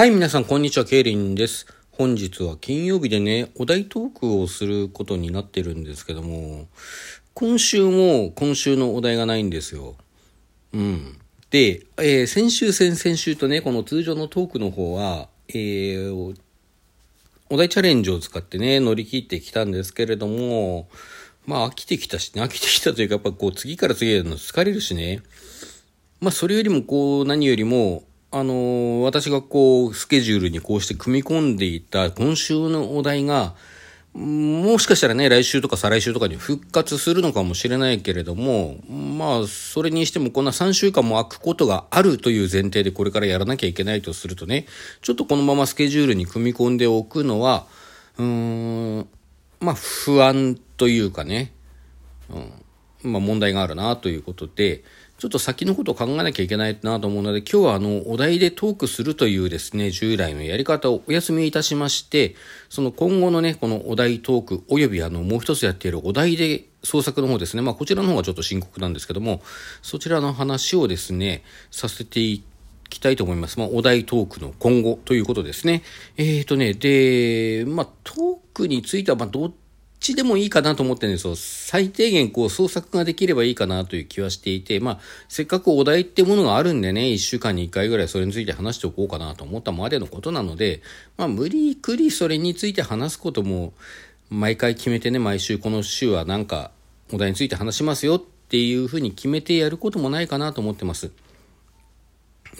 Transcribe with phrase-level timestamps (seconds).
[0.00, 0.86] はい、皆さん、こんにちは。
[0.86, 1.66] ケイリンです。
[1.90, 6.68] 本日は金曜日でね、お題トークをすることになってるんですけども、
[7.34, 9.96] 今週も今週のお題がないんですよ。
[10.72, 11.18] うん。
[11.50, 16.34] で、えー、先週、先々週とね、この通常のトークの方は、えー、
[17.50, 20.88] お題チャレンジを使ってね、乗り切ってきたんですけれども、
[21.44, 25.20] まあ飽きてきたしね、飽きてきたというか、やっぱこう次から次への疲れるしね。
[26.22, 33.54] まあそれよりもこう何よりも、あのー、私がこう、スケジュールにこうして組み込んでいた今週のお題が、
[34.14, 44.66] もしかしたらね、来週とか再来週とかに復活するのかもしれないけれども、まあ、それにしてもこんな3週間も空くことがあるという前提でこれからやらなきゃいけないとするとね、
[45.02, 47.66] ちょっとこのままスケジュールに組み込んでおくのは、
[48.16, 48.24] うー
[49.00, 49.08] ん、
[49.58, 51.52] まあ、不安というかね、
[53.02, 54.84] うん、まあ問題があるなということで、
[55.20, 62.34] ちょっと先のことを考えなきゃいけないなと思うので、今日はあの、お題でトークするというですね、従来のやり方をお休みいたしまして、
[62.70, 69.42] その今後のね、このお題トーク、およびあの、もう一つやっているお題で創作の方ですね、まあこちらの方がちょっと深刻なんですけども、
[69.82, 72.42] そちらの話をですね、させてい
[72.88, 73.58] きたいと思います。
[73.58, 75.82] まあ、お題トークの今後ということですね。
[76.16, 79.52] えーとね、で、まあ、トークについては、まあ、どっ
[80.00, 81.36] ちでもいいかなと思ってるんですよ。
[81.36, 84.98] 最低限こう創作ができればいいかなという気はしていて、まあ、
[85.28, 90.82] せっかくお題ってものがあるんでね、一週間に一回ぐらいそれについて話しておこうかなと思ったまでのことなので、
[91.18, 93.74] まあ、無理くりそれについて話すことも、
[94.30, 96.70] 毎回決めてね、毎週この週はなんか
[97.12, 101.10] お題について話しますよっていうふうに決めてやることもないかなと思ってます。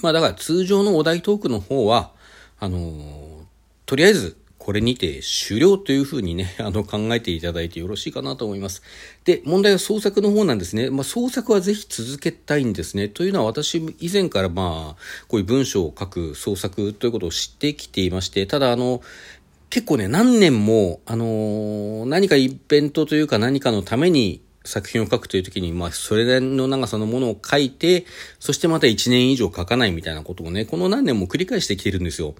[0.03, 2.13] まあだから通常のお題トークの方は、
[2.59, 3.45] あのー、
[3.87, 4.37] とりあえず
[4.71, 8.83] これにて終了というふうにね、 あの考えていただいてよろしいかなと思います。
[9.25, 10.91] で、問題は創作の方なんですね。
[10.91, 13.09] まあ、創作はぜひ続けたいんですね。
[13.09, 19.03] というのは私以前からまあ、こういう文章を書く創作ということを知ってきていまして、ただあの、
[19.71, 28.07] 結構ね、何年も、あのー、何かイベントというか何かのために作品を書くという時に、まあ、それなりの長さのものを書いて、
[28.39, 32.37] そしてまた1年以上書かないみたいなことをね、この何年も繰り返してきてるんですよ。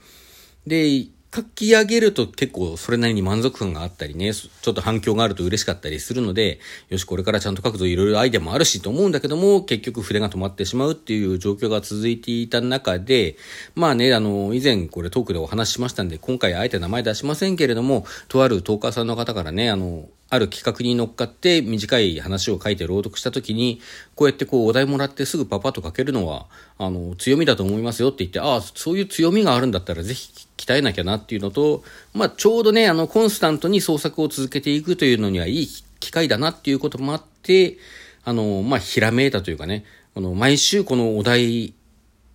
[0.65, 6.59] で、書き上げると結構それなりに満足感があったりね、ちょっと反響があると嬉しかったりするので、
[6.89, 13.37] よし、これからちゃんと書くぞいろいろアイデアもあるしと思うんだけども、結局筆が止まってしまうっていう状況が続いていた中で、
[13.77, 23.81] まあね、あの、以前これトークでお話ししましたんで、今回あえて名前出しませんけれども、とあるトーカーさんの方からね、あの、ある企画に乗っかって短い話を書いて朗読した時に、
[24.15, 26.47] こうやってこうお題もらってすぐパパッと書けるのは、
[26.79, 31.83] あの、強みだと思いますよって言って、ああ、そういう強みがあるんだったらぜひ鍛えなきゃなっていうのと、
[32.15, 35.69] まあ、ちょうどね、あの、コンスタントに創作を続けていくというのにはいい
[35.99, 37.79] 機会だなっていうこともあって、
[38.23, 41.75] あの、まあ、ひらめいたというかね、あの、毎週このお題、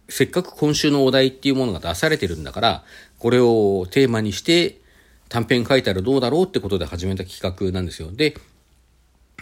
[0.09, 2.83] せっかく今週のお題っていうものが出されてるんだから、
[3.19, 4.81] これをテーマにして、
[5.35, 8.09] 短編書いたらどうだろうってことで始めた企画なんですよ。
[8.09, 8.37] で、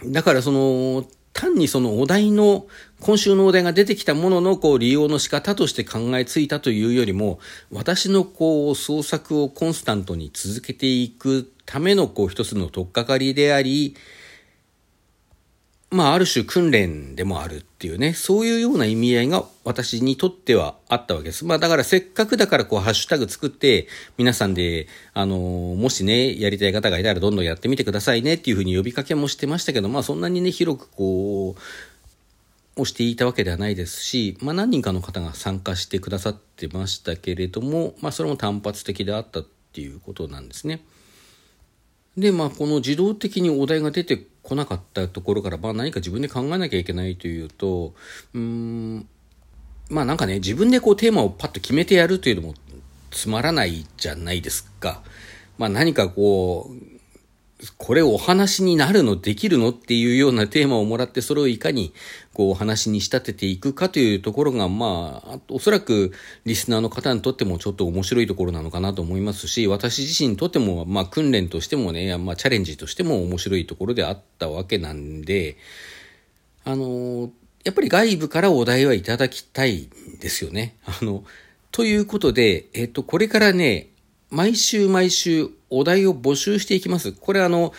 [0.06, 2.66] だからその、単にそのお題の、
[3.00, 7.38] 今週のお題が出てきたもののこう利用の仕方として考えついたというよりも、
[7.70, 13.94] 私のこう創作をコンスタントに続けていくためのこう一つの取っかかりであり、
[15.94, 21.44] まあ、ある種訓練でもあるっていうね、そういうような意味合いが私にとってはあったわけです。
[21.44, 23.86] まあ、だからせっかくだからこう、ハッシュタグ作って、
[24.18, 31.60] 皆さんで、あのもしね、やりたい方がいたらどんどんやってみてくださいねっていうふうに呼びかけもしてましたけど、まあ、そんなにね、広くこう、
[32.74, 40.82] 押していたわけではないですし、まあ、何人かの方が参加してくださってましたけれども、まあ、それも単発的であったっていうことなんですね。
[42.16, 47.94] で、まあ、この自動的にお題が出て来なかったところから、まあ、何か自分で考えなきゃいけないというと、
[48.34, 49.08] うん、
[49.88, 52.54] まあなんかね、自分でこうテーマをパッと決めてやるというのも
[53.10, 55.02] つまらないじゃないですか。
[55.56, 56.93] まあ何かこう、
[57.78, 61.94] これお話になるのできるのっていうようなテーマをもらってそれをいかに
[62.32, 66.12] こうお話に仕立てていくかというところがまあおそらく
[66.44, 75.56] リスナーの方にとってもちょっと面白いところなのかなと思いますし私自身にとってもまあ訓練としてもねまあチャレンジとしても面白いところであったわけなんで
[76.64, 77.30] あの
[77.64, 80.76] やっぱり外部からお題はいただきたいんですよね。
[80.84, 81.24] あの
[81.74, 83.88] ということで、えっと、これからね、
[84.34, 87.12] 毎週毎週お題を募集していきます。
[87.12, 87.72] これあの、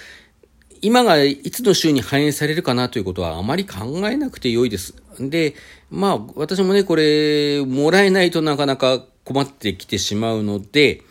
[0.82, 4.96] 今がいつの週に反映されるかなということはあまり考えなくて良いです。
[5.20, 5.54] で、
[5.90, 11.04] まあ私もね、これ、もらえないとなかなか困ってきてしまうので、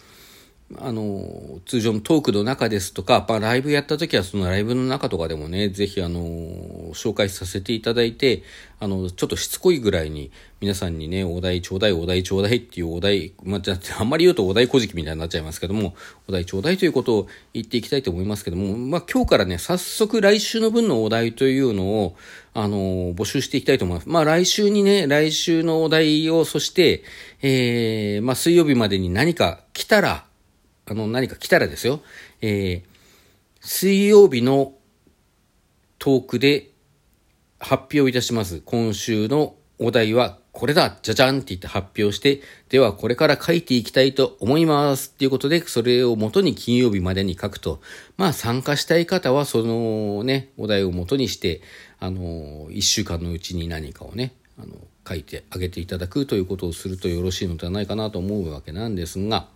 [0.78, 6.22] あの、通常のトークの中ですとか、まあ、ライブやった時はそのライブの中とかでもね、ぜひあの、
[6.94, 8.42] 紹介させていただいて、
[8.80, 10.30] あの、ちょっとしつこいぐらいに
[10.60, 13.60] 皆さんにね、お題ちょうだい、お題ちょうだいっていうお題、まあ、
[13.98, 15.94] あんまり言うとお題小じきみたいになっちゃいますけども、
[16.28, 22.16] お題ちょうだいということを言っていきたいと思いますけども、まあ、今日からね、早速来週の分のお題というのを、
[22.52, 24.08] あの、募集していきたいと思います。
[24.08, 27.02] まあ、来週にね、来週のお題を、そして、
[27.42, 30.24] えー、まあ、水曜日までに何か来たら、
[30.86, 32.00] あの、何か来たらですよ、
[32.42, 32.94] えー、
[33.60, 34.74] 水曜日の
[35.98, 36.70] トークで
[37.64, 38.60] 発表いたします。
[38.60, 47.80] 今週のお題はこれだじゃじゃんって言って発表して、ではこれから書いていきたいと思いますっていうことで、それを元に金曜日までに書くと。
[48.16, 51.62] まあ参加したい方はそのね、お題を元にして、
[51.98, 54.74] あの、一週間のうちに何かをね、あの、
[55.08, 59.48] 書いてあげていただくということをするとよろしいのではないかなと思うわけなんですが、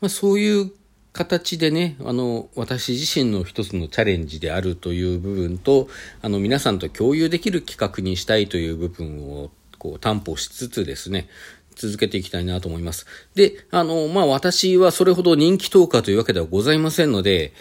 [0.00, 0.72] まあ、そういう
[1.12, 5.88] 形でね、あの、私自身の一つのチャレンジであるという部分と、
[6.22, 11.28] あの、皆さんと共有できる企画にしたいという部分を、こう、担保しつつですね、
[11.74, 13.06] 続けていきたいなと思います。
[13.34, 17.52] で、あの、まあ、私はそれほど人気投下というわけではございませんので、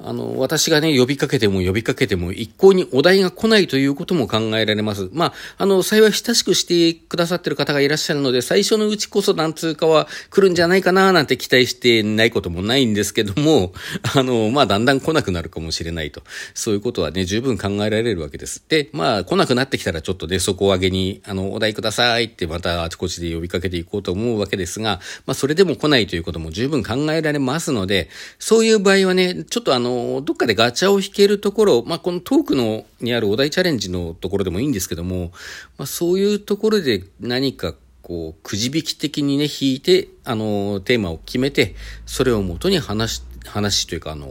[0.00, 5.08] あの、私がね、呼びかけても呼びかけても一向にお題が来ないということも考えられます。
[5.12, 13.72] まあ、あの、幸い親しくしてくださってる方がいらっしゃるので、最初のうちこそなんつうかは来るんじゃないかななんて期待してないこともないんですけども、
[14.14, 16.22] あの、まあ、だんだん来なくなるかもしれないと。
[16.54, 18.62] そういうことはね、十分考えられるわけです。
[18.68, 28.08] で、まあ、来なくなってきたらちょっとで、底上げに、あの、お題くださいってまたあちこちで呼びかけていこうと思うわけですが、まあ、それでも来ないということも十分考えられますので、
[28.38, 35.32] そういう場合はね、ちょっとあの、のどっかでガチャを引けるところ、まあ、このトークのにあるお題チャレンジのところでもいいんですけども、
[35.78, 37.74] まあ、そういうところで何か
[38.08, 41.74] こう、くじ引き的にね、引いて、あの、テーマを決めて、
[42.06, 44.28] それをもとに話、話というか、あの、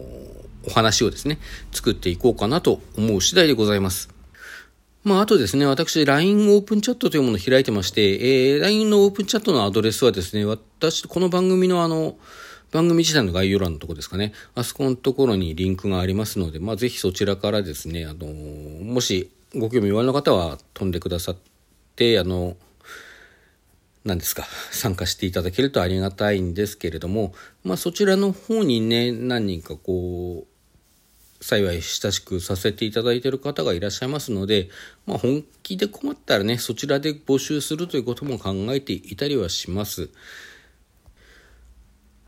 [0.65, 1.37] お話をですね、
[1.71, 4.09] 作っていこうかなと思う次第でございます。
[5.03, 12.17] まあ、あとですね、私、LINE オープンチャットというものを開いてまして、えー、LINE のオープンチャットのアドレスはですね、私、この番組のあの、
[12.71, 14.33] 番組自体の概要欄のとこですかね。
[14.55, 21.37] あそこのところにリンクがありますので、まあ、ぜひそちらからですね、あの、もしご興味おありの方は飛んでくださっ
[21.95, 22.57] て、あの、
[24.03, 27.33] 何ですか、参加していただけるとありがたいんですけれども、
[27.63, 34.69] まあ、そちらの方にね、何人かこう、幸い親しくさせていただいている方がいらっしゃいますので、
[35.05, 40.09] まあ、本気で困ったらね、そちらで募集するということも考えていたりはします。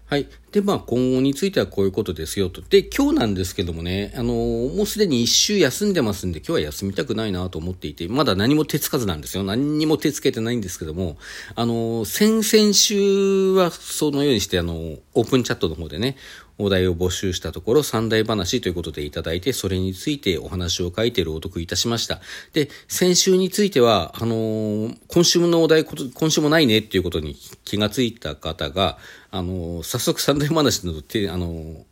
[0.09, 0.27] はい。
[0.51, 2.61] で、まあ、今後についてはこういうことですよと。
[2.61, 9.43] で、今日なんですけどもね、あのー、もうすでに一週休んでますんで、今日は休みたくないなと思っていて、まだ何も手つかずなんですよ。
[9.43, 11.17] 何にも手つけてないんですけども、
[11.55, 16.15] あのー、先々週はそのようにして、あのー、オープンチャットの方でね、
[16.61, 22.19] お題を募集したところ、三大話ということでいただいて、それについてお話を書いて朗読いたしました。
[22.51, 28.97] で、先週については、あのー、今週のお題、今週もないねっていうことに気がついた方が、
[29.31, 31.86] あのー、早速三大話のテ,、あの、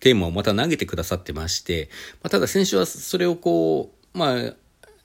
[0.00, 1.88] テーマをまた投げてくださってまして、
[2.22, 4.54] まあ、ただ先週はそれをこう、まあ、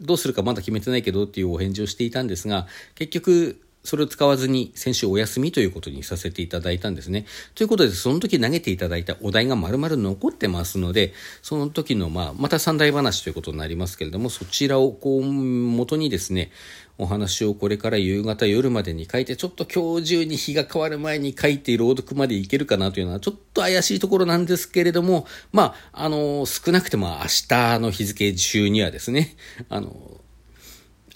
[0.02, 7.26] どうするかまだ決めてないけどっていうお返事をしていたんですが、結局、それを使わずに先週お休みということにさせていただいたんですね。
[7.56, 16.52] ということで、その時投げていただいたお題が丸々残ってますので、その時の、まあ、また三大話ということになりますけれども、そちらをこう、元にですね、
[16.98, 29.38] お話をこれから夕方夜までに書いて、ちょっと今日中に日が変わる前に書いて朗読までいけるかなというのはちょっと怪しいところなんですけれども、まあ、あの、少なくても明日の日付中にはですね、
[29.70, 30.20] あの、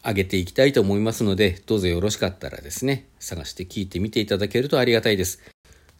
[0.03, 5.39] 上げていきたいと思いますので、どうぞよろしかったらですね、探して聞いてみていただけるとありがたいです。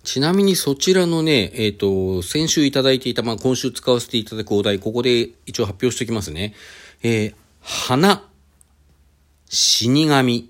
[0.03, 6.55] ちなみにそちらのね、えっ、ー、と、先週いただいていた、まあ、今週使わせていただくお題、ここで一応発表しておきますね。
[7.03, 8.27] えー、花、
[9.48, 10.50] 死神、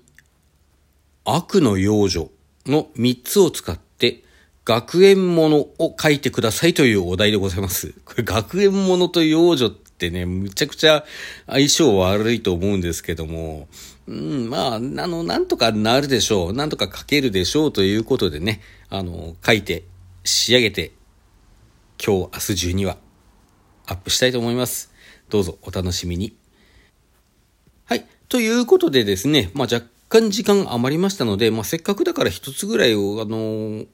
[1.24, 2.30] 悪の幼女
[2.64, 4.22] の3つを使って、
[4.64, 7.94] 学園ものを書いてくださいというお題でございます。
[8.04, 9.70] これ学園ものと幼女っ
[10.02, 11.04] てね、むちゃくちゃ
[11.46, 13.68] 相性悪いと思うんですけども、
[14.08, 16.52] うん、まあ、あの、なんとかなるでしょう。
[16.52, 19.84] なんとか書けるでしょうということでね、あの、書いて、
[20.24, 20.92] 仕上げて、
[22.04, 22.96] 今日、明日中には
[23.86, 24.92] アップしたいと思います。
[25.30, 26.36] どうぞお楽しみに。
[27.84, 28.06] はい。
[28.28, 33.84] ということでですね、まあ若干時間余りましたので、まあせっかくだから一つぐらいを、あの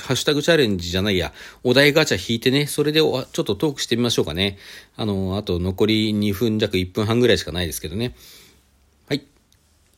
[0.00, 1.32] ハッシュタグチャレンジじゃないや、
[1.62, 4.58] お題ガチャ引いてね、それでちょっとトークしてみましょうかね。
[4.96, 8.14] あの、あと残り2分弱1分半ぐらいしかないですけどね。
[9.08, 9.24] はい。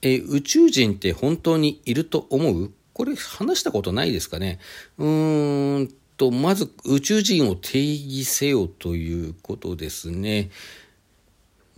[0.02, 2.72] え宇宙人って本当にいると思う？
[2.92, 4.58] これ話したことないですかね？
[4.98, 10.50] うーんと、まず宇宙人を定義せよということですね。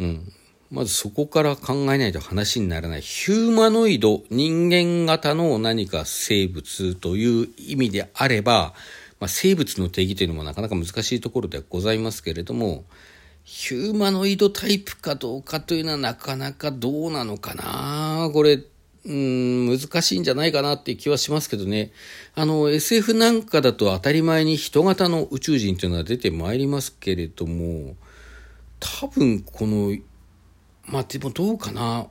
[0.00, 0.32] うん。
[0.70, 3.00] まずそこから考えないと話にならない。
[3.00, 8.75] ヒューマノイド、人間型の何か生物という意味であれば、
[9.18, 12.84] まあ、生物の定義というのもなかなか難しいところではございますけれども、
[13.44, 18.30] ヒューマノイドタイプかどうかというのはなかなかどうなのかな？
[18.34, 18.62] これ、
[19.06, 21.92] うん、難しいんじゃないかなっていう気はしますけどね。
[22.34, 27.96] あの、SF なんかだと当たり前に人型の宇宙人というのは出てまいりますけれども、
[28.78, 29.96] 多分この、
[30.90, 32.07] まあでもどうかな。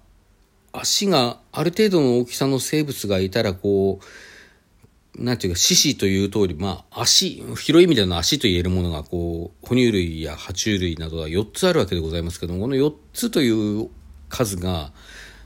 [0.72, 13.90] 足がある程度の大きさの生物がいたらこう、なんていうか、獅子という通り、まあ、足、広い意味での足と言えるものが、こう、哺乳類や爬虫類などは4つあるわけでございますけども、この4つという
[14.30, 14.92] 数が、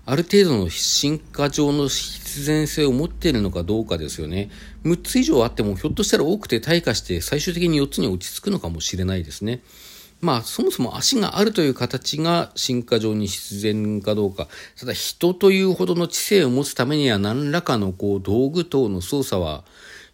[0.05, 4.49] ある程度の進化上の必然性を持っているのかどうかですよね。
[4.83, 9.61] 6つ以上あっても、ひょっとしたら多くて退化して、最終的に4つに落ち着くのかもしれないですね。
[10.21, 14.47] まあ、そもそも足があるという形が進化上に必然かどうか。
[14.79, 19.63] ただ、人というほどの知性を持つためには何らかのこう道具等の操作は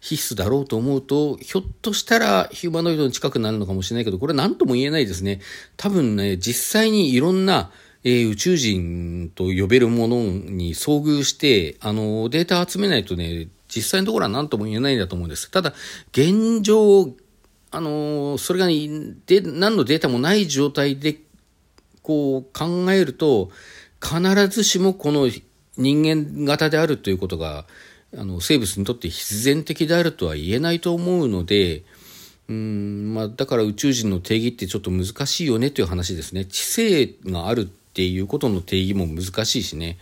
[0.00, 5.40] 必須だろうと思うと、ひょっとしたらヒューマノイドに近くなるのかもしれないけど、これは何とも言えないですね。
[5.76, 7.70] 多分ね、実際にいろんな、
[8.04, 15.50] えー、宇宙人と呼べるものに遭遇して、あの、データ集めないとね、実際のところは何とも言えないんだと思うんです。
[15.50, 15.74] ただ、
[16.12, 17.12] 現状、
[17.70, 21.18] あのそれが、で、何のデータもない状態で、
[22.02, 23.50] こう考えると、
[24.02, 25.28] 必ずしもこの
[25.76, 27.66] 人間型であるということが、
[28.16, 31.84] あの、生物にとって必然的であるとは言えないと思うので、
[32.48, 36.46] うん、まあ、だから宇宙人の定義ってちょっと難しいよねという話ですね。
[36.46, 39.98] 知性があるっていうことの定義も難しいしね。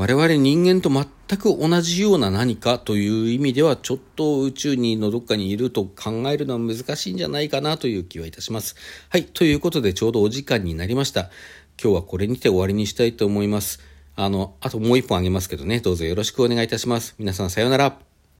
[0.00, 1.04] 我々人間と全
[1.38, 8.76] く同じような何かという意味ではちょっと宇宙にのどっかにいると考えるのは難しいんじゃないかなという気はいたします。
[9.10, 9.26] はい。
[9.26, 11.28] ということでちょうどお時間になりました。
[11.78, 13.80] 今日はこれにて終わりにしたいと思います。
[14.16, 17.14] あの、あともう一本あげますけどね、どうぞよろしくお願いいたします。
[17.18, 18.09] 皆さんさようなら。